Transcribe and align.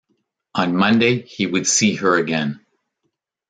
On 0.55 0.75
Monday 0.75 1.21
he 1.21 1.45
would 1.45 1.67
see 1.67 1.93
her 1.97 2.15
again. 2.17 2.65